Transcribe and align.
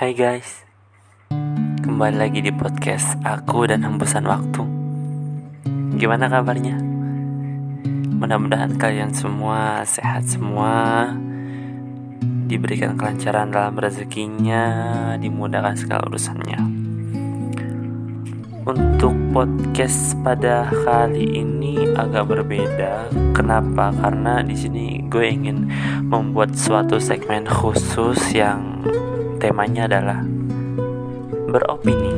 Hai 0.00 0.16
guys, 0.16 0.64
kembali 1.84 2.16
lagi 2.16 2.40
di 2.40 2.48
podcast 2.48 3.20
aku 3.20 3.68
dan 3.68 3.84
hembusan 3.84 4.24
waktu. 4.24 4.64
Gimana 6.00 6.24
kabarnya? 6.24 6.80
Mudah-mudahan 8.16 8.80
kalian 8.80 9.12
semua 9.12 9.84
sehat 9.84 10.24
semua, 10.24 11.04
diberikan 12.48 12.96
kelancaran 12.96 13.52
dalam 13.52 13.76
rezekinya, 13.76 14.64
dimudahkan 15.20 15.76
segala 15.76 16.08
urusannya. 16.08 16.60
Untuk 18.64 19.12
podcast 19.36 20.16
pada 20.24 20.64
kali 20.80 21.44
ini 21.44 21.92
agak 21.92 22.24
berbeda. 22.24 23.12
Kenapa? 23.36 23.92
Karena 24.00 24.40
di 24.40 24.56
sini 24.56 25.04
gue 25.12 25.28
ingin 25.28 25.68
membuat 26.08 26.56
suatu 26.56 26.96
segmen 26.96 27.44
khusus 27.44 28.16
yang 28.32 28.80
temanya 29.40 29.88
adalah 29.88 30.20
beropini. 31.48 32.14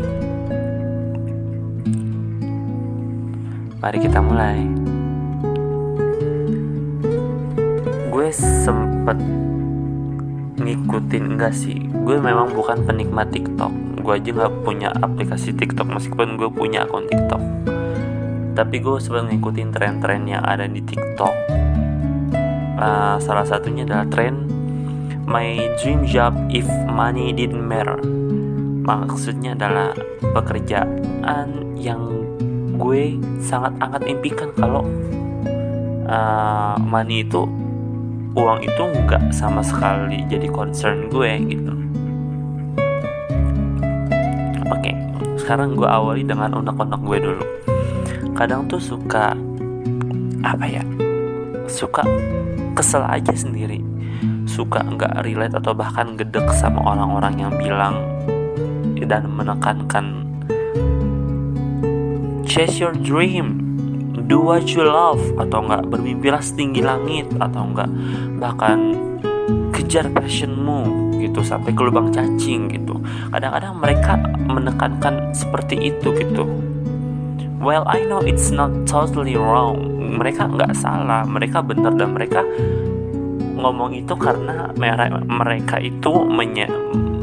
Mari 3.78 3.98
kita 4.02 4.18
mulai. 4.18 4.58
Gue 8.12 8.28
sempet 8.34 9.16
ngikutin 10.62 11.24
enggak 11.34 11.52
sih 11.56 11.74
gue 11.90 12.16
memang 12.22 12.54
bukan 12.54 12.86
penikmat 12.86 13.34
TikTok 13.34 13.72
gue 13.98 14.14
aja 14.14 14.30
nggak 14.30 14.54
punya 14.62 14.94
aplikasi 14.94 15.50
TikTok 15.50 15.90
meskipun 15.90 16.38
gue 16.38 16.46
punya 16.54 16.86
akun 16.86 17.10
TikTok 17.10 17.42
tapi 18.54 18.78
gue 18.78 19.00
sempet 19.02 19.26
ngikutin 19.26 19.74
tren-tren 19.74 20.22
yang 20.28 20.46
ada 20.46 20.70
di 20.70 20.78
TikTok 20.78 21.34
uh, 22.78 23.16
salah 23.18 23.42
satunya 23.42 23.82
adalah 23.82 24.06
tren 24.06 24.61
my 25.26 25.70
dream 25.78 26.02
job 26.06 26.34
if 26.50 26.66
money 26.90 27.30
didn't 27.30 27.62
matter. 27.62 27.98
Maksudnya 28.82 29.54
adalah 29.54 29.94
pekerjaan 30.34 31.78
yang 31.78 32.26
gue 32.78 33.18
sangat 33.38 33.76
amat 33.78 34.02
impikan 34.10 34.50
kalau 34.58 34.82
uh, 36.10 36.74
money 36.82 37.22
itu 37.22 37.46
uang 38.32 38.64
itu 38.64 38.82
nggak 38.82 39.30
sama 39.30 39.62
sekali 39.62 40.26
jadi 40.26 40.50
concern 40.50 41.06
gue 41.12 41.30
gitu. 41.46 41.74
Oke 44.72 44.92
sekarang 45.38 45.78
gue 45.78 45.86
awali 45.86 46.26
dengan 46.26 46.58
unek-unek 46.58 47.00
gue 47.06 47.18
dulu. 47.22 47.44
Kadang 48.34 48.66
tuh 48.66 48.82
suka 48.82 49.36
apa 50.42 50.66
ya 50.66 50.82
suka 51.70 52.02
kesel 52.74 53.06
aja 53.06 53.30
sendiri 53.30 53.91
suka 54.62 54.78
nggak 54.86 55.26
relate 55.26 55.58
atau 55.58 55.74
bahkan 55.74 56.14
gedek 56.14 56.46
sama 56.54 56.78
orang-orang 56.86 57.34
yang 57.34 57.52
bilang 57.58 57.98
dan 59.02 59.26
menekankan 59.26 60.22
chase 62.46 62.78
your 62.78 62.94
dream. 62.94 63.58
Do 64.30 64.38
what 64.38 64.70
you 64.70 64.86
love. 64.86 65.18
Atau 65.34 65.66
enggak 65.66 65.90
bermimpilah 65.90 66.38
setinggi 66.38 66.78
langit 66.78 67.26
atau 67.42 67.66
enggak 67.66 67.90
bahkan 68.38 68.94
kejar 69.74 70.06
passionmu 70.14 71.10
gitu 71.18 71.42
sampai 71.42 71.74
ke 71.74 71.82
lubang 71.82 72.14
cacing 72.14 72.70
gitu. 72.70 73.02
Kadang-kadang 73.34 73.74
mereka 73.82 74.14
menekankan 74.46 75.34
seperti 75.34 75.90
itu 75.90 76.14
gitu. 76.14 76.46
Well 77.58 77.82
I 77.90 78.06
know 78.06 78.22
it's 78.22 78.54
not 78.54 78.70
totally 78.86 79.34
wrong. 79.34 79.82
Mereka 80.22 80.54
nggak 80.54 80.78
salah. 80.78 81.26
Mereka 81.26 81.66
benar 81.66 81.98
dan 81.98 82.14
mereka 82.14 82.46
ngomong 83.52 83.92
itu 83.96 84.14
karena 84.16 84.72
mereka 85.28 85.78
itu 85.78 86.24
menye 86.26 86.66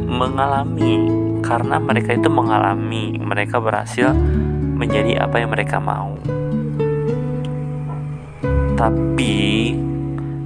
mengalami 0.10 1.10
karena 1.42 1.82
mereka 1.82 2.14
itu 2.14 2.30
mengalami 2.30 3.18
mereka 3.18 3.58
berhasil 3.58 4.14
menjadi 4.80 5.26
apa 5.28 5.42
yang 5.42 5.52
mereka 5.52 5.78
mau. 5.82 6.16
Tapi 8.80 9.76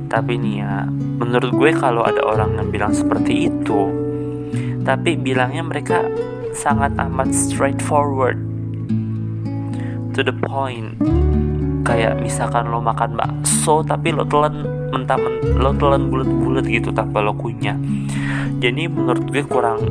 tapi 0.09 0.33
nih 0.37 0.55
ya 0.61 0.85
menurut 0.93 1.51
gue 1.53 1.71
kalau 1.73 2.05
ada 2.05 2.21
orang 2.21 2.57
yang 2.57 2.69
bilang 2.69 2.93
seperti 2.93 3.49
itu 3.49 3.89
tapi 4.83 5.15
bilangnya 5.15 5.63
mereka 5.63 6.03
sangat 6.53 6.93
amat 6.99 7.31
straightforward. 7.33 8.37
To 10.13 10.21
the 10.21 10.35
point. 10.45 10.99
Kayak 11.83 12.21
misalkan 12.21 12.71
lo 12.71 12.79
makan 12.79 13.17
bakso 13.19 13.83
tapi 13.83 14.13
lo 14.15 14.23
telan 14.23 14.63
mentah 15.03 15.19
men 15.19 15.59
lo 15.59 15.75
telan 15.75 16.07
bulat-bulat 16.07 16.63
gitu 16.63 16.95
tanpa 16.95 17.19
lo 17.19 17.35
kunyah 17.35 17.75
jadi 18.63 18.87
menurut 18.87 19.27
gue 19.27 19.43
kurang 19.43 19.83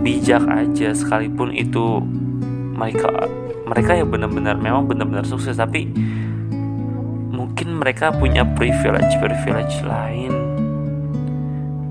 bijak 0.00 0.40
aja 0.48 0.96
sekalipun 0.96 1.52
itu 1.52 2.00
mereka 2.72 3.12
mereka 3.68 3.92
ya 3.92 4.08
benar-benar 4.08 4.56
memang 4.56 4.88
benar-benar 4.88 5.28
sukses 5.28 5.60
tapi 5.60 5.92
mungkin 7.28 7.76
mereka 7.76 8.08
punya 8.16 8.48
privilege 8.56 9.12
privilege 9.20 9.84
lain 9.84 10.32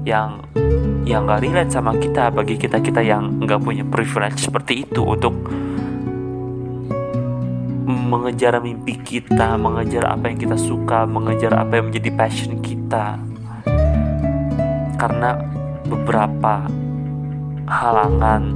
yang 0.04 0.44
yang 1.06 1.30
gak 1.30 1.46
relate 1.46 1.72
sama 1.72 1.94
kita 1.96 2.34
bagi 2.34 2.58
kita 2.58 2.82
kita 2.82 3.00
yang 3.00 3.44
nggak 3.44 3.60
punya 3.64 3.84
privilege 3.88 4.40
seperti 4.40 4.84
itu 4.84 5.04
untuk 5.04 5.36
mengejar 7.84 8.64
mimpi 8.64 8.96
kita 9.00 9.60
mengejar 9.60 10.08
apa 10.08 10.32
yang 10.32 10.40
kita 10.40 10.56
suka 10.56 11.04
mengejar 11.04 11.52
apa 11.56 11.80
yang 11.80 11.92
menjadi 11.92 12.10
passion 12.16 12.64
kita. 12.64 13.20
Karena 14.96 15.36
beberapa 15.84 16.68
halangan 17.68 18.56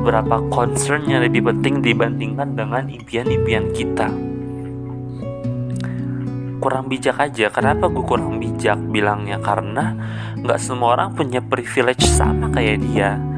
beberapa 0.00 0.40
concern 0.52 1.08
yang 1.08 1.24
lebih 1.24 1.48
penting 1.48 1.80
dibandingkan 1.80 2.56
dengan 2.56 2.88
impian-impian 2.88 3.72
kita. 3.72 4.08
Kurang 6.58 6.90
bijak 6.90 7.16
aja. 7.22 7.48
Kenapa 7.54 7.86
gue 7.86 8.04
kurang 8.04 8.42
bijak? 8.42 8.76
Bilangnya 8.90 9.38
karena 9.40 9.94
nggak 10.42 10.60
semua 10.60 10.98
orang 10.98 11.14
punya 11.14 11.40
privilege 11.40 12.04
sama 12.04 12.50
kayak 12.50 12.82
dia 12.82 13.37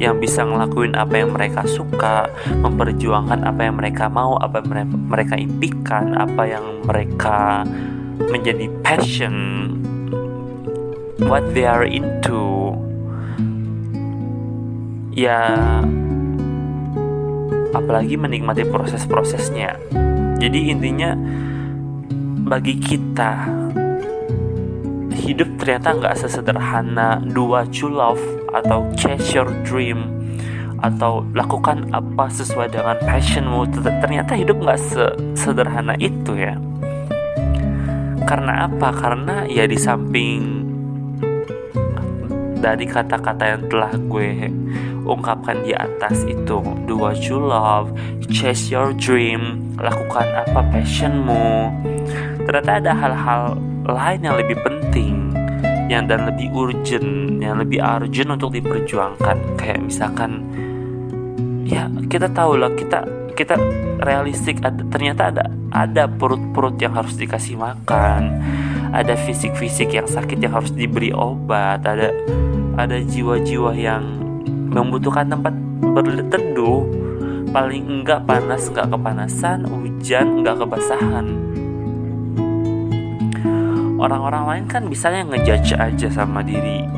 yang 0.00 0.16
bisa 0.16 0.42
ngelakuin 0.48 0.96
apa 0.96 1.20
yang 1.20 1.36
mereka 1.36 1.68
suka 1.68 2.32
memperjuangkan 2.64 3.44
apa 3.44 3.60
yang 3.68 3.76
mereka 3.76 4.08
mau 4.08 4.40
apa 4.40 4.64
yang 4.64 4.88
mereka 4.88 5.36
impikan 5.36 6.16
apa 6.16 6.42
yang 6.48 6.64
mereka 6.88 7.68
menjadi 8.32 8.72
passion 8.80 9.36
what 11.28 11.44
they 11.52 11.68
are 11.68 11.84
into. 11.84 12.72
Ya 15.12 15.52
apalagi 17.76 18.16
menikmati 18.16 18.64
proses-prosesnya. 18.64 19.76
Jadi 20.40 20.72
intinya 20.72 21.12
bagi 22.48 22.80
kita 22.80 23.44
hidup 25.12 25.60
ternyata 25.60 25.92
nggak 25.92 26.16
sesederhana 26.16 27.20
what 27.36 27.68
you 27.76 27.92
love 27.92 28.18
atau 28.54 28.86
chase 28.94 29.36
your 29.36 29.50
dream 29.66 30.20
atau 30.80 31.22
lakukan 31.36 31.92
apa 31.92 32.32
sesuai 32.32 32.72
dengan 32.72 32.96
passionmu 33.04 33.68
ternyata 34.00 34.32
hidup 34.32 34.58
nggak 34.60 34.80
sesederhana 34.80 35.94
itu 36.00 36.36
ya. 36.36 36.56
Karena 38.24 38.70
apa? 38.70 38.88
Karena 38.94 39.44
ya 39.48 39.66
di 39.66 39.76
samping 39.76 40.70
dari 42.60 42.84
kata-kata 42.84 43.56
yang 43.56 43.62
telah 43.72 43.92
gue 43.96 44.52
ungkapkan 45.08 45.64
di 45.64 45.72
atas 45.72 46.28
itu 46.28 46.60
do 46.84 46.94
what 46.94 47.16
you 47.24 47.40
love 47.40 47.88
chase 48.28 48.68
your 48.68 48.92
dream 49.00 49.64
lakukan 49.80 50.28
apa 50.44 50.60
passionmu 50.68 51.72
ternyata 52.44 52.84
ada 52.84 52.92
hal-hal 52.92 53.42
lain 53.88 54.20
yang 54.20 54.36
lebih 54.36 54.60
penting 54.60 54.79
yang 55.90 56.06
dan 56.06 56.30
lebih 56.30 56.54
urgent 56.54 57.42
yang 57.42 57.58
lebih 57.58 57.82
urgent 57.82 58.30
untuk 58.38 58.54
diperjuangkan. 58.54 59.58
Kayak 59.58 59.82
misalkan 59.82 60.46
ya 61.66 61.90
kita 62.06 62.30
tahu 62.30 62.54
lah 62.62 62.70
kita 62.78 63.02
kita 63.34 63.58
realistik 64.06 64.62
ada, 64.62 64.86
ternyata 64.86 65.34
ada 65.34 65.44
ada 65.74 66.06
perut-perut 66.06 66.78
yang 66.78 66.94
harus 66.94 67.18
dikasih 67.18 67.58
makan 67.58 68.38
ada 68.94 69.14
fisik-fisik 69.18 69.94
yang 69.94 70.06
sakit 70.06 70.38
yang 70.38 70.54
harus 70.54 70.70
diberi 70.70 71.10
obat 71.10 71.82
ada 71.82 72.14
ada 72.78 72.96
jiwa-jiwa 73.02 73.74
yang 73.74 74.06
membutuhkan 74.70 75.26
tempat 75.26 75.54
berteduh. 75.82 76.86
Paling 77.50 77.82
enggak 77.82 78.30
panas 78.30 78.70
enggak 78.70 78.94
kepanasan 78.94 79.66
hujan 79.66 80.46
enggak 80.46 80.62
kebasahan 80.62 81.49
orang-orang 84.00 84.44
lain 84.48 84.64
kan 84.64 84.88
bisanya 84.88 85.28
ngejudge 85.28 85.76
aja 85.76 86.08
sama 86.08 86.40
diri 86.40 86.88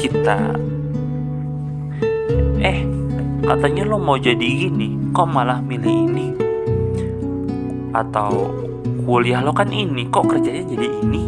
kita. 0.00 0.56
Eh 2.64 2.80
katanya 3.44 3.84
lo 3.84 4.00
mau 4.00 4.16
jadi 4.16 4.40
gini 4.42 5.12
kok 5.12 5.28
malah 5.28 5.60
milih 5.60 5.94
ini? 6.08 6.26
Atau 7.92 8.56
kuliah 9.04 9.44
lo 9.44 9.52
kan 9.52 9.68
ini 9.68 10.08
kok 10.08 10.24
kerjanya 10.24 10.64
jadi 10.64 10.88
ini? 11.04 11.24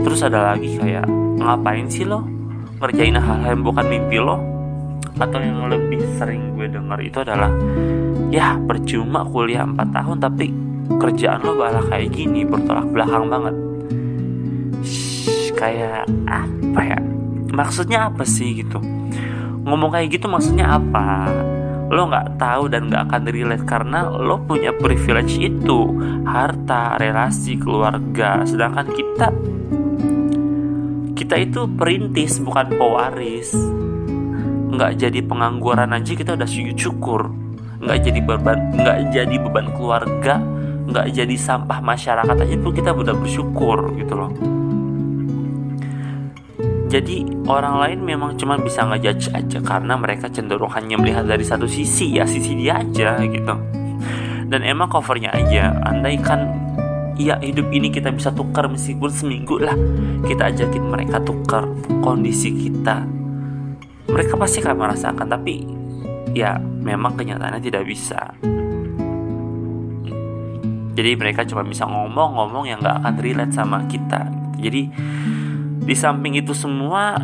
Terus 0.00 0.24
ada 0.24 0.56
lagi 0.56 0.80
kayak 0.80 1.04
ngapain 1.36 1.86
sih 1.92 2.08
lo 2.08 2.24
ngerjain 2.80 3.20
hal-hal 3.20 3.52
yang 3.52 3.64
bukan 3.64 3.84
mimpi 3.84 4.16
lo? 4.16 4.40
Atau 5.16 5.40
yang 5.40 5.68
lebih 5.68 6.00
sering 6.16 6.56
gue 6.56 6.68
denger 6.68 6.98
itu 7.04 7.18
adalah 7.20 7.52
ya 8.32 8.56
percuma 8.64 9.24
kuliah 9.28 9.64
4 9.64 9.76
tahun 9.92 10.16
tapi 10.20 10.46
kerjaan 11.00 11.40
lo 11.44 11.56
malah 11.56 11.84
kayak 11.88 12.12
gini 12.12 12.44
bertolak 12.44 12.84
belakang 12.92 13.28
banget 13.32 13.65
kayak 15.66 16.06
apa 16.30 16.80
ya? 16.86 16.98
Maksudnya 17.50 17.98
apa 18.06 18.22
sih 18.22 18.62
gitu? 18.62 18.78
Ngomong 19.66 19.90
kayak 19.90 20.14
gitu 20.14 20.30
maksudnya 20.30 20.78
apa? 20.78 21.26
Lo 21.90 22.06
nggak 22.06 22.38
tahu 22.38 22.70
dan 22.70 22.86
nggak 22.86 23.02
akan 23.10 23.22
relate 23.30 23.66
karena 23.66 24.06
lo 24.06 24.38
punya 24.46 24.70
privilege 24.70 25.38
itu 25.42 25.90
harta 26.22 26.94
relasi 27.02 27.58
keluarga. 27.58 28.46
Sedangkan 28.46 28.86
kita 28.94 29.28
kita 31.18 31.34
itu 31.42 31.66
perintis 31.74 32.38
bukan 32.38 32.70
pewaris. 32.78 33.50
Nggak 34.70 35.02
jadi 35.02 35.20
pengangguran 35.26 35.90
aja 35.90 36.12
kita 36.14 36.38
udah 36.38 36.46
syukur. 36.78 37.30
Nggak 37.82 37.98
jadi 38.06 38.20
beban 38.22 38.58
nggak 38.70 38.98
jadi 39.10 39.36
beban 39.42 39.66
keluarga. 39.74 40.38
Nggak 40.86 41.10
jadi 41.10 41.34
sampah 41.34 41.82
masyarakat 41.82 42.36
aja 42.38 42.54
pun 42.62 42.70
kita 42.70 42.94
udah 42.94 43.14
bersyukur 43.18 43.90
gitu 43.98 44.14
loh 44.14 44.30
jadi 46.96 47.28
orang 47.44 47.76
lain 47.76 47.98
memang 48.08 48.40
cuma 48.40 48.56
bisa 48.56 48.80
ngejudge 48.88 49.28
aja 49.36 49.60
karena 49.60 50.00
mereka 50.00 50.32
cenderung 50.32 50.72
hanya 50.72 50.96
melihat 50.96 51.28
dari 51.28 51.44
satu 51.44 51.68
sisi 51.68 52.16
ya 52.16 52.24
sisi 52.24 52.56
dia 52.56 52.80
aja 52.80 53.20
gitu. 53.20 53.52
Dan 54.48 54.64
emang 54.64 54.88
covernya 54.88 55.28
aja, 55.36 55.76
andai 55.84 56.16
kan 56.16 56.56
ya 57.20 57.36
hidup 57.44 57.68
ini 57.68 57.92
kita 57.92 58.08
bisa 58.16 58.32
tukar 58.32 58.72
meskipun 58.72 59.12
seminggu 59.12 59.60
lah 59.60 59.76
kita 60.24 60.48
ajakin 60.48 60.88
mereka 60.88 61.20
tukar 61.20 61.68
kondisi 62.00 62.48
kita. 62.64 63.04
Mereka 64.08 64.32
pasti 64.40 64.64
akan 64.64 64.76
merasakan 64.80 65.28
tapi 65.28 65.68
ya 66.32 66.56
memang 66.56 67.12
kenyataannya 67.12 67.60
tidak 67.60 67.84
bisa. 67.84 68.32
Jadi 70.96 71.12
mereka 71.12 71.44
cuma 71.44 71.60
bisa 71.60 71.84
ngomong-ngomong 71.84 72.64
yang 72.72 72.80
gak 72.80 73.04
akan 73.04 73.20
relate 73.20 73.52
sama 73.52 73.84
kita. 73.84 74.32
Jadi 74.56 74.88
di 75.86 75.94
samping 75.94 76.34
itu 76.34 76.50
semua 76.50 77.14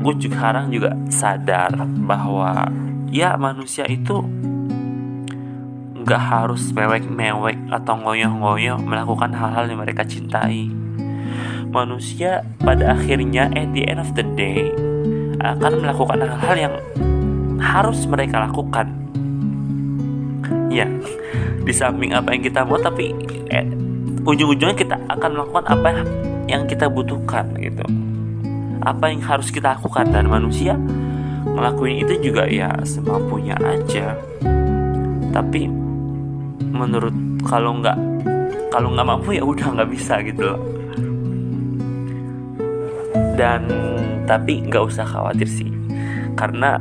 gue 0.00 0.14
juga 0.20 0.36
sekarang 0.36 0.68
juga 0.68 0.92
sadar 1.08 1.72
bahwa 2.04 2.68
ya 3.08 3.36
manusia 3.40 3.88
itu 3.88 4.20
nggak 6.00 6.20
harus 6.20 6.68
mewek-mewek 6.72 7.56
atau 7.72 7.96
ngoyoh-ngoyoh 7.96 8.80
melakukan 8.80 9.32
hal-hal 9.32 9.68
yang 9.68 9.80
mereka 9.80 10.04
cintai. 10.04 10.68
Manusia 11.70 12.44
pada 12.60 12.96
akhirnya 12.96 13.48
at 13.56 13.72
the 13.72 13.88
end 13.88 14.00
of 14.00 14.12
the 14.16 14.24
day 14.36 14.68
akan 15.40 15.80
melakukan 15.80 16.20
hal-hal 16.20 16.56
yang 16.56 16.74
harus 17.60 18.04
mereka 18.04 18.44
lakukan. 18.48 18.92
Ya 20.68 20.88
di 21.64 21.72
samping 21.72 22.16
apa 22.16 22.32
yang 22.36 22.44
kita 22.44 22.64
mau 22.68 22.80
tapi 22.80 23.12
eh, 23.48 23.64
ujung-ujungnya 24.24 24.76
kita 24.76 24.96
akan 25.08 25.30
melakukan 25.36 25.64
apa 25.68 25.88
yang 26.48 26.64
kita 26.66 26.88
butuhkan 26.88 27.52
gitu 27.60 28.09
apa 28.84 29.12
yang 29.12 29.20
harus 29.24 29.52
kita 29.52 29.76
lakukan. 29.76 30.08
Dan 30.10 30.28
manusia 30.28 30.76
ngelakuin 31.44 32.04
itu 32.06 32.30
juga 32.30 32.48
ya 32.48 32.72
semampunya 32.84 33.56
aja. 33.60 34.16
Tapi 35.30 35.70
menurut 36.70 37.14
kalau 37.46 37.78
nggak 37.80 37.98
kalau 38.70 38.94
nggak 38.94 39.08
mampu 39.08 39.36
ya 39.36 39.42
udah 39.42 39.66
nggak 39.76 39.90
bisa 39.90 40.20
gitu 40.24 40.54
loh. 40.54 40.60
Dan 43.34 43.66
tapi 44.24 44.64
nggak 44.64 44.84
usah 44.84 45.06
khawatir 45.06 45.48
sih. 45.48 45.70
Karena 46.38 46.78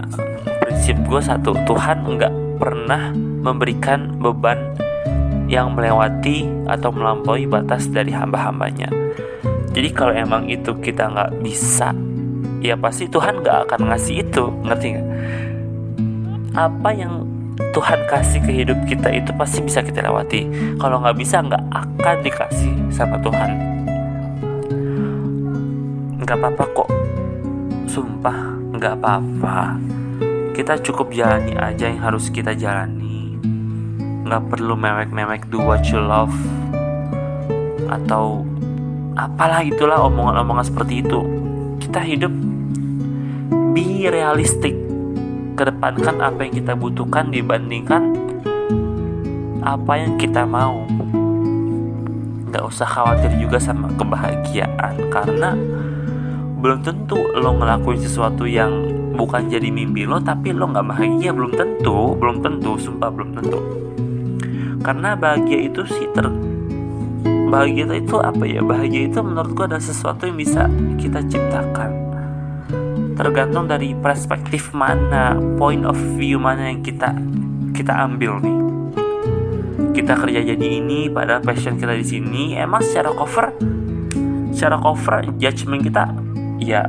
prinsip 0.64 0.96
gue 1.08 1.22
satu 1.22 1.56
Tuhan 1.68 2.06
nggak 2.06 2.34
pernah 2.60 3.12
memberikan 3.44 4.20
beban 4.20 4.76
yang 5.50 5.74
melewati 5.74 6.46
atau 6.70 6.94
melampaui 6.94 7.50
batas 7.50 7.90
dari 7.90 8.14
hamba-hambanya 8.14 8.94
jadi 9.70 9.90
kalau 9.94 10.14
emang 10.18 10.50
itu 10.50 10.74
kita 10.82 11.10
nggak 11.10 11.32
bisa 11.46 11.94
ya 12.60 12.76
pasti 12.76 13.08
Tuhan 13.08 13.40
nggak 13.40 13.58
akan 13.70 13.82
ngasih 13.94 14.16
itu 14.26 14.46
ngerti 14.66 14.86
nggak? 14.98 15.10
Apa 16.58 16.90
yang 16.92 17.24
Tuhan 17.70 18.00
kasih 18.10 18.42
ke 18.42 18.52
hidup 18.52 18.80
kita 18.90 19.14
itu 19.14 19.32
pasti 19.36 19.62
bisa 19.62 19.86
kita 19.86 20.02
lewati. 20.02 20.48
Kalau 20.82 21.00
nggak 21.04 21.18
bisa 21.20 21.44
nggak 21.44 21.64
akan 21.70 22.16
dikasih 22.26 22.74
sama 22.90 23.22
Tuhan. 23.22 23.52
Nggak 26.20 26.38
apa-apa 26.40 26.64
kok. 26.74 26.90
Sumpah 27.86 28.38
nggak 28.74 28.94
apa-apa. 29.00 29.78
Kita 30.58 30.82
cukup 30.82 31.14
jalani 31.14 31.56
aja 31.56 31.88
yang 31.88 32.02
harus 32.02 32.28
kita 32.34 32.58
jalani. 32.58 33.38
Nggak 34.26 34.50
perlu 34.50 34.74
mewek-mewek 34.76 35.48
do 35.54 35.62
what 35.62 35.86
you 35.88 36.02
love. 36.02 36.34
Atau 37.88 38.49
apalah 39.20 39.60
itulah 39.60 40.00
omongan-omongan 40.08 40.66
seperti 40.72 41.04
itu. 41.04 41.20
Kita 41.84 42.00
hidup 42.00 42.32
be 43.76 44.08
realistik 44.08 44.76
kedepankan 45.60 46.24
apa 46.24 46.48
yang 46.48 46.54
kita 46.56 46.72
butuhkan 46.72 47.28
dibandingkan 47.28 48.16
apa 49.60 49.94
yang 50.00 50.16
kita 50.16 50.48
mau. 50.48 50.88
Nggak 52.48 52.64
usah 52.64 52.88
khawatir 52.88 53.36
juga 53.36 53.60
sama 53.60 53.92
kebahagiaan 54.00 55.12
karena 55.12 55.54
belum 56.60 56.80
tentu 56.84 57.20
lo 57.36 57.56
ngelakuin 57.60 58.00
sesuatu 58.00 58.48
yang 58.48 58.72
bukan 59.20 59.52
jadi 59.52 59.68
mimpi 59.68 60.08
lo 60.08 60.24
tapi 60.24 60.56
lo 60.56 60.72
nggak 60.72 60.88
bahagia. 60.96 61.36
Belum 61.36 61.52
tentu 61.52 62.16
belum 62.16 62.40
tentu 62.40 62.80
sumpah 62.80 63.12
belum 63.12 63.36
tentu. 63.36 63.60
Karena 64.80 65.20
bahagia 65.20 65.68
itu 65.68 65.84
sih 65.92 66.08
ter 66.16 66.49
bahagia 67.50 67.90
itu 67.98 68.16
apa 68.22 68.44
ya? 68.46 68.62
Bahagia 68.62 69.10
itu 69.10 69.20
menurut 69.20 69.52
gue 69.58 69.66
adalah 69.66 69.84
sesuatu 69.84 70.30
yang 70.30 70.38
bisa 70.38 70.70
kita 71.02 71.26
ciptakan. 71.26 71.92
Tergantung 73.18 73.68
dari 73.68 73.92
perspektif 73.98 74.72
mana 74.72 75.36
point 75.60 75.84
of 75.84 75.98
view 76.16 76.40
mana 76.40 76.72
yang 76.72 76.80
kita 76.86 77.12
kita 77.76 77.92
ambil 78.08 78.40
nih. 78.40 78.58
Kita 79.92 80.16
kerja 80.16 80.40
jadi 80.56 80.68
ini 80.80 81.12
pada 81.12 81.44
passion 81.44 81.76
kita 81.76 81.98
di 81.98 82.06
sini 82.08 82.56
emang 82.56 82.80
secara 82.80 83.12
cover 83.12 83.52
secara 84.54 84.80
cover 84.80 85.24
judgement 85.40 85.84
kita 85.84 86.12
ya 86.60 86.84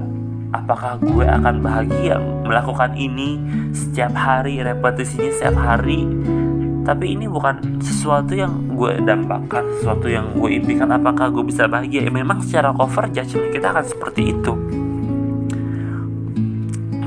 apakah 0.50 0.98
gue 0.98 1.22
akan 1.22 1.62
bahagia 1.62 2.18
melakukan 2.42 2.98
ini 2.98 3.38
setiap 3.70 4.10
hari 4.14 4.58
repetisinya 4.58 5.31
setiap 5.38 5.56
hari 5.58 6.02
tapi 6.81 7.13
ini 7.13 7.29
bukan 7.29 7.81
sesuatu 7.84 8.32
yang 8.32 8.72
gue 8.72 9.05
dambakan 9.05 9.65
sesuatu 9.79 10.08
yang 10.08 10.32
gue 10.32 10.56
impikan. 10.56 10.89
Apakah 10.91 11.29
gue 11.29 11.44
bisa 11.44 11.69
bahagia? 11.69 12.08
Ya 12.08 12.13
memang 12.13 12.41
secara 12.41 12.72
cover 12.72 13.06
judgement 13.13 13.53
kita 13.53 13.69
akan 13.70 13.84
seperti 13.84 14.22
itu. 14.32 14.53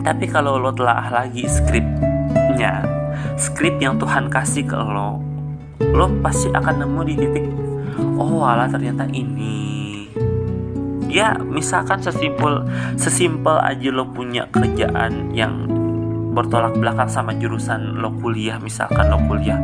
Tapi 0.04 0.26
kalau 0.28 0.60
lo 0.60 0.76
telah 0.76 1.08
lagi 1.10 1.48
skripnya 1.48 2.84
skrip 3.40 3.80
yang 3.80 3.98
Tuhan 3.98 4.28
kasih 4.28 4.68
ke 4.68 4.76
lo 4.76 5.24
lo 5.80 6.06
pasti 6.22 6.52
akan 6.52 6.86
nemu 6.86 7.02
di 7.08 7.14
titik 7.18 7.46
oh 8.20 8.44
alah 8.44 8.70
ternyata 8.70 9.08
ini. 9.10 9.72
Ya 11.14 11.38
misalkan 11.38 12.02
sesimpel 12.02 12.66
sesimpel 12.98 13.62
aja 13.62 13.90
lo 13.94 14.10
punya 14.10 14.50
kerjaan 14.50 15.30
yang 15.32 15.73
bertolak 16.34 16.74
belakang 16.76 17.08
sama 17.08 17.38
jurusan 17.38 18.02
lo 18.02 18.10
kuliah 18.18 18.58
misalkan 18.58 19.14
lo 19.14 19.22
kuliah 19.30 19.62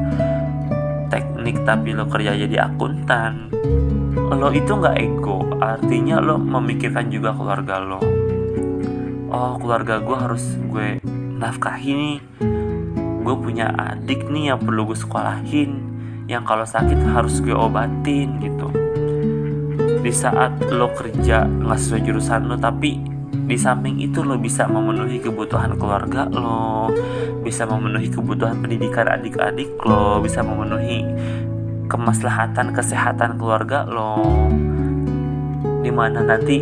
teknik 1.09 1.65
tapi 1.65 1.97
lo 1.97 2.05
kerja 2.05 2.37
jadi 2.37 2.69
akuntan 2.69 3.49
lo 4.35 4.53
itu 4.53 4.71
nggak 4.77 4.97
ego. 5.01 5.41
Artinya 5.57 6.21
lo 6.21 6.37
memikirkan 6.37 7.09
juga 7.09 7.33
keluarga 7.33 7.81
lo. 7.81 8.01
Oh 9.29 9.57
keluarga 9.57 10.01
gue 10.01 10.17
harus 10.17 10.43
gue 10.69 11.01
nafkahi 11.41 11.91
nih. 11.93 12.17
Gue 13.25 13.35
punya 13.37 13.73
adik 13.73 14.29
nih 14.29 14.53
yang 14.53 14.59
perlu 14.61 14.89
gue 14.89 14.97
sekolahin 14.97 15.81
yang 16.29 16.45
kalau 16.45 16.65
sakit 16.65 16.97
harus 17.09 17.41
gue 17.41 17.53
obatin 17.53 18.37
gitu. 18.37 18.69
Di 19.99 20.13
saat 20.13 20.61
lo 20.69 20.93
kerja 20.93 21.49
nggak 21.49 21.79
sesuai 21.81 22.01
jurusan 22.05 22.45
lo 22.45 22.55
tapi 22.57 23.08
di 23.29 23.57
samping 23.57 24.01
itu 24.01 24.21
lo 24.21 24.37
bisa 24.37 24.65
memenuhi 24.69 25.21
kebutuhan 25.21 25.77
keluarga 25.77 26.29
lo 26.29 26.89
bisa 27.41 27.65
memenuhi 27.65 28.09
kebutuhan 28.09 28.61
pendidikan 28.61 29.09
adik-adik 29.09 29.69
lo 29.85 30.21
bisa 30.21 30.45
memenuhi 30.45 31.05
kemaslahatan 31.89 32.71
kesehatan 32.71 33.41
keluarga 33.41 33.83
lo. 33.89 34.21
Di 35.81 35.89
mana 35.89 36.21
nanti 36.21 36.61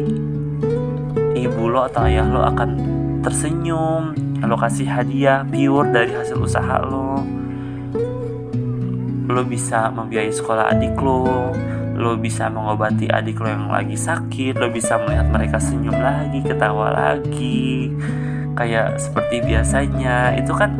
ibu 1.36 1.64
lo 1.68 1.84
atau 1.86 2.08
ayah 2.08 2.26
lo 2.26 2.48
akan 2.48 2.70
tersenyum 3.22 4.16
lo 4.40 4.56
kasih 4.56 4.88
hadiah 4.88 5.44
pure 5.44 5.92
dari 5.92 6.16
hasil 6.16 6.40
usaha 6.40 6.80
lo. 6.80 7.20
Lo 9.28 9.44
bisa 9.44 9.92
membiayai 9.92 10.32
sekolah 10.32 10.72
adik 10.72 10.96
lo 11.04 11.52
lo 11.98 12.14
bisa 12.14 12.46
mengobati 12.48 13.10
adik 13.10 13.42
lo 13.42 13.50
yang 13.50 13.74
lagi 13.74 13.98
sakit 13.98 14.54
lo 14.62 14.70
bisa 14.70 15.02
melihat 15.02 15.28
mereka 15.34 15.58
senyum 15.58 15.98
lagi 15.98 16.40
ketawa 16.46 16.94
lagi. 16.94 17.90
Kayak 18.54 19.02
seperti 19.02 19.42
biasanya. 19.42 20.38
Itu 20.38 20.54
kan 20.54 20.78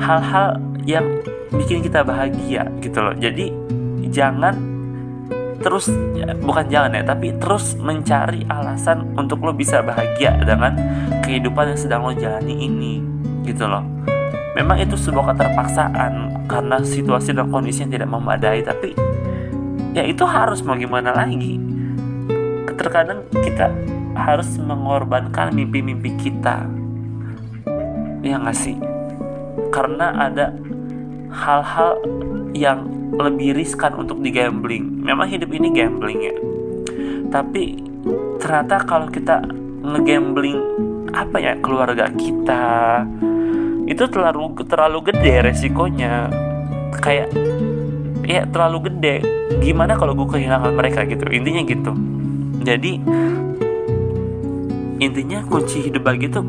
hal-hal 0.00 0.56
yang 0.88 1.04
bikin 1.52 1.84
kita 1.84 2.00
bahagia 2.00 2.64
gitu 2.80 2.98
loh. 3.04 3.12
Jadi 3.12 3.52
jangan 4.08 4.56
terus 5.60 5.90
ya, 6.16 6.32
bukan 6.38 6.70
jangan 6.70 6.96
ya 6.96 7.02
tapi 7.02 7.34
terus 7.36 7.74
mencari 7.76 8.46
alasan 8.46 9.12
untuk 9.18 9.42
lo 9.42 9.52
bisa 9.52 9.82
bahagia 9.84 10.38
dengan 10.46 10.78
kehidupan 11.20 11.74
yang 11.74 11.80
sedang 11.80 12.00
lo 12.08 12.16
jalani 12.16 12.56
ini 12.56 13.04
gitu 13.44 13.68
loh. 13.68 13.84
Memang 14.56 14.80
itu 14.80 14.96
sebuah 14.98 15.36
keterpaksaan 15.36 16.46
karena 16.50 16.80
situasi 16.82 17.30
dan 17.36 17.52
kondisi 17.52 17.84
yang 17.84 17.92
tidak 17.94 18.10
memadai 18.10 18.64
tapi 18.64 18.90
ya 19.98 20.06
itu 20.06 20.22
harus 20.22 20.62
mau 20.62 20.78
gimana 20.78 21.10
lagi? 21.10 21.58
Terkadang 22.78 23.26
kita 23.34 23.74
harus 24.14 24.46
mengorbankan 24.62 25.50
mimpi-mimpi 25.50 26.14
kita. 26.14 26.62
Ya 28.22 28.38
nggak 28.38 28.54
sih? 28.54 28.78
Karena 29.74 30.30
ada 30.30 30.54
hal-hal 31.34 31.98
yang 32.54 32.86
lebih 33.18 33.58
riskan 33.58 33.98
untuk 33.98 34.22
digambling. 34.22 35.02
Memang 35.02 35.26
hidup 35.26 35.50
ini 35.50 35.74
gambling 35.74 36.20
ya. 36.30 36.36
Tapi 37.34 37.82
ternyata 38.38 38.86
kalau 38.86 39.10
kita 39.10 39.42
ngegambling 39.82 40.62
apa 41.10 41.42
ya 41.42 41.52
keluarga 41.58 42.06
kita 42.14 43.02
itu 43.90 44.04
terlalu 44.06 44.54
terlalu 44.62 45.10
gede 45.10 45.42
resikonya. 45.42 46.30
Kayak 47.02 47.34
ya 48.28 48.44
terlalu 48.44 48.92
gede. 48.92 49.24
Gimana 49.64 49.96
kalau 49.96 50.12
gue 50.12 50.28
kehilangan 50.36 50.76
mereka 50.76 51.08
gitu? 51.08 51.24
Intinya 51.32 51.64
gitu. 51.64 51.92
Jadi 52.60 53.00
intinya 55.00 55.40
kunci 55.48 55.88
hidup 55.88 56.04
bahagia 56.04 56.36
tuh 56.36 56.44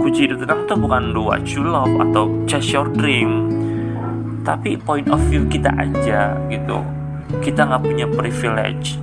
kunci 0.00 0.24
hidup 0.24 0.40
tenang 0.40 0.64
tuh 0.64 0.78
bukan 0.80 1.12
do 1.12 1.28
what 1.28 1.44
you 1.44 1.60
love 1.60 1.92
atau 2.00 2.32
chase 2.48 2.72
your 2.72 2.88
dream. 2.88 3.52
Tapi 4.40 4.80
point 4.80 5.04
of 5.12 5.20
view 5.28 5.44
kita 5.44 5.68
aja 5.76 6.40
gitu. 6.48 6.80
Kita 7.44 7.68
nggak 7.68 7.82
punya 7.84 8.06
privilege 8.08 8.96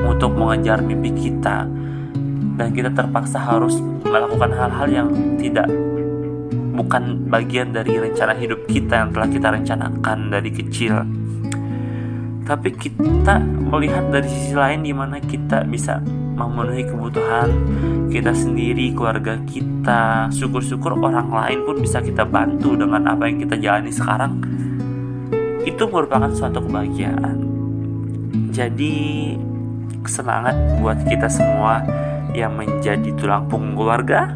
untuk 0.00 0.32
mengejar 0.32 0.80
mimpi 0.80 1.12
kita. 1.12 1.68
Dan 2.58 2.74
kita 2.74 2.90
terpaksa 2.90 3.38
harus 3.38 3.78
melakukan 4.02 4.50
hal-hal 4.50 4.88
yang 4.90 5.08
tidak 5.38 5.70
bukan 6.74 7.26
bagian 7.26 7.74
dari 7.74 7.98
rencana 7.98 8.38
hidup 8.38 8.66
kita 8.70 9.02
yang 9.02 9.10
telah 9.10 9.26
kita 9.30 9.50
rencanakan 9.50 10.18
dari 10.30 10.50
kecil 10.54 11.02
tapi 12.48 12.72
kita 12.72 13.44
melihat 13.44 14.08
dari 14.08 14.24
sisi 14.24 14.56
lain 14.56 14.80
di 14.80 14.96
mana 14.96 15.20
kita 15.20 15.68
bisa 15.68 16.00
memenuhi 16.32 16.88
kebutuhan 16.88 17.52
kita 18.08 18.32
sendiri, 18.32 18.96
keluarga 18.96 19.36
kita. 19.44 20.32
Syukur-syukur 20.32 20.96
orang 20.96 21.28
lain 21.28 21.68
pun 21.68 21.76
bisa 21.76 22.00
kita 22.00 22.24
bantu 22.24 22.72
dengan 22.72 23.04
apa 23.04 23.28
yang 23.28 23.36
kita 23.44 23.60
jalani 23.60 23.92
sekarang. 23.92 24.40
Itu 25.68 25.92
merupakan 25.92 26.32
suatu 26.32 26.64
kebahagiaan. 26.64 27.36
Jadi 28.48 29.36
semangat 30.08 30.56
buat 30.80 31.04
kita 31.04 31.28
semua 31.28 31.84
yang 32.32 32.56
menjadi 32.56 33.12
tulang 33.12 33.44
punggung 33.52 33.76
keluarga, 33.76 34.32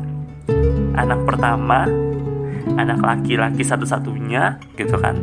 anak 1.00 1.24
pertama, 1.24 1.88
anak 2.76 3.00
laki-laki 3.00 3.64
satu-satunya 3.64 4.60
gitu 4.76 5.00
kan 5.00 5.16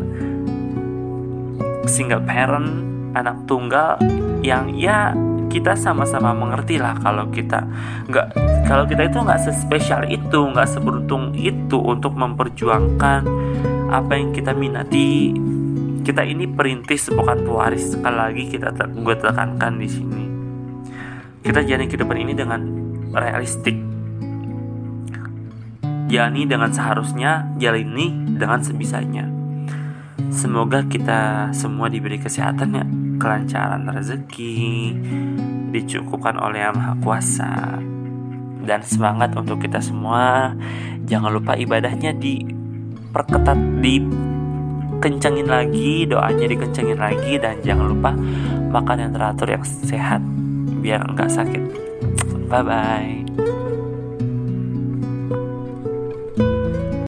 single 1.90 2.22
parent 2.22 2.86
anak 3.18 3.42
tunggal 3.50 3.98
yang 4.46 4.70
ya 4.78 5.18
kita 5.50 5.74
sama-sama 5.74 6.30
mengerti 6.32 6.78
lah 6.78 6.94
kalau 7.02 7.26
kita 7.34 7.66
nggak 8.06 8.38
kalau 8.70 8.86
kita 8.86 9.10
itu 9.10 9.18
nggak 9.18 9.42
sespesial 9.42 10.06
itu 10.06 10.40
nggak 10.46 10.70
seberuntung 10.70 11.34
itu 11.34 11.82
untuk 11.82 12.14
memperjuangkan 12.14 13.26
apa 13.90 14.14
yang 14.14 14.30
kita 14.30 14.54
minati. 14.54 15.34
Kita 16.06 16.26
ini 16.26 16.46
perintis 16.46 17.10
bukan 17.10 17.46
pewaris. 17.46 17.98
Sekali 17.98 18.18
lagi 18.18 18.44
kita 18.50 18.70
gue 18.74 19.16
tekankan 19.18 19.74
di 19.78 19.90
sini. 19.90 20.26
Kita 21.42 21.66
jalani 21.66 21.86
kehidupan 21.90 22.18
ini 22.18 22.34
dengan 22.38 22.62
realistik. 23.14 23.78
Jalani 26.10 26.46
dengan 26.46 26.74
seharusnya 26.74 27.54
jalani 27.58 28.38
dengan 28.38 28.62
sebisanya 28.62 29.39
semoga 30.28 30.84
kita 30.86 31.52
semua 31.56 31.88
diberi 31.88 32.20
kesehatan 32.20 32.70
ya. 32.76 32.86
Kelancaran 33.20 33.84
rezeki 33.92 34.96
dicukupkan 35.76 36.40
oleh 36.40 36.64
Yang 36.64 36.76
Maha 36.80 36.94
Kuasa. 37.04 37.54
Dan 38.64 38.80
semangat 38.84 39.36
untuk 39.36 39.60
kita 39.64 39.80
semua. 39.84 40.56
Jangan 41.10 41.32
lupa 41.34 41.58
ibadahnya 41.58 42.16
diperketat 42.16 43.60
dikencengin 43.82 45.48
lagi 45.50 46.08
doanya 46.08 46.46
dikencengin 46.48 47.00
lagi. 47.00 47.36
Dan 47.40 47.60
jangan 47.66 47.86
lupa 47.92 48.12
makan 48.72 48.98
yang 49.08 49.12
teratur 49.12 49.48
yang 49.52 49.66
sehat 49.66 50.24
biar 50.80 51.04
nggak 51.12 51.32
sakit. 51.32 51.64
Bye 52.50 52.64
bye 52.66 53.59